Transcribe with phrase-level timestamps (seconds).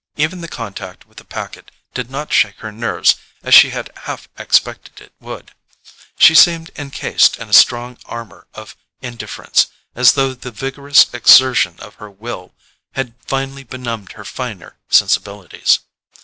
[0.15, 4.27] Even the contact with the packet did not shake her nerves as she had half
[4.35, 5.51] expected it would.
[6.17, 11.93] She seemed encased in a strong armour of indifference, as though the vigorous exertion of
[12.01, 12.51] her will
[12.93, 15.81] had finally benumbed her finer sensibilities.